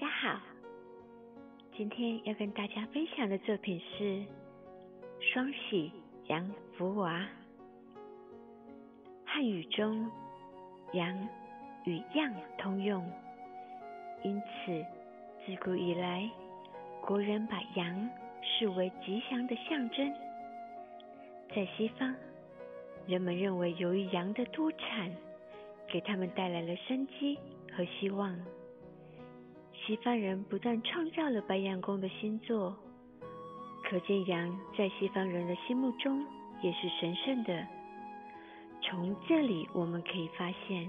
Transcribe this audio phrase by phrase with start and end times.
[0.00, 0.40] 大家好，
[1.76, 4.04] 今天要跟大家分享的作品是
[5.20, 5.90] 《双喜
[6.28, 7.20] 洋福娃》。
[9.24, 10.08] 汉语中
[10.94, 11.28] “洋”
[11.84, 13.04] 与“样”通用，
[14.22, 14.86] 因此
[15.44, 16.30] 自古以来，
[17.00, 18.08] 国人把洋
[18.40, 20.14] 视为吉祥的象征。
[21.52, 22.14] 在西方，
[23.08, 25.10] 人们认为由于羊的多产，
[25.88, 27.36] 给他们带来了生机
[27.72, 28.38] 和希望。
[29.88, 32.76] 西方人不但创造了白羊宫的星座，
[33.82, 36.26] 可见羊在西方人的心目中
[36.60, 37.66] 也是神圣的。
[38.82, 40.86] 从这里我们可以发现，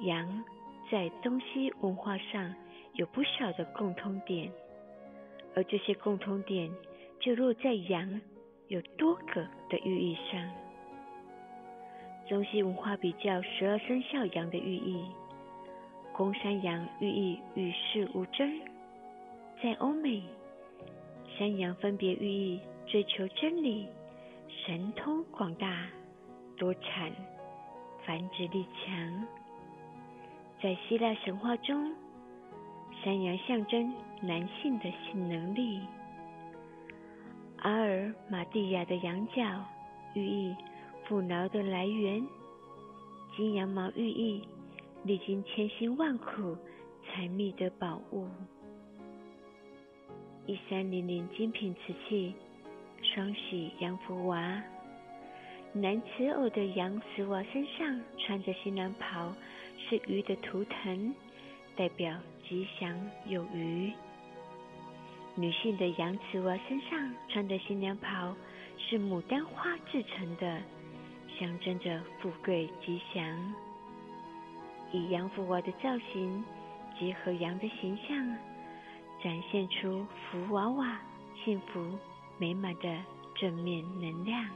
[0.00, 0.42] 羊
[0.90, 2.52] 在东西文化上
[2.94, 4.50] 有不少的共通点，
[5.54, 6.68] 而这些共通点
[7.20, 8.20] 就落在羊
[8.66, 10.50] 有多个的寓意上。
[12.28, 15.04] 中西文化比较十二生肖羊的寓意。
[16.18, 18.60] 公山羊寓意与世无争，
[19.62, 20.20] 在欧美，
[21.38, 23.86] 山羊分别寓意追求真理、
[24.48, 25.86] 神通广大、
[26.56, 27.12] 多产、
[28.04, 29.26] 繁殖力强。
[30.60, 31.94] 在希腊神话中，
[33.04, 35.80] 山羊象征男性的性能力。
[37.58, 39.64] 阿尔马蒂亚的羊角
[40.14, 40.56] 寓意
[41.04, 42.26] 富饶的来源，
[43.36, 44.42] 金羊毛寓意。
[45.08, 46.54] 历经千辛万苦
[47.06, 48.28] 才觅得宝物。
[50.44, 52.34] 一三零零精品瓷器，
[53.00, 54.62] 双喜洋福娃。
[55.72, 59.34] 男瓷偶的洋瓷娃身上穿着新娘袍，
[59.78, 61.14] 是鱼的图腾，
[61.74, 62.14] 代表
[62.46, 63.90] 吉祥有余。
[65.34, 68.36] 女性的洋瓷娃身上穿的新娘袍
[68.76, 70.60] 是牡丹花制成的，
[71.38, 73.54] 象征着富贵吉祥。
[74.90, 76.44] 以羊福娃的造型，
[76.98, 78.16] 结合羊的形象，
[79.22, 80.98] 展现出福娃娃
[81.44, 81.98] 幸福
[82.38, 82.98] 美满的
[83.34, 84.48] 正面能量。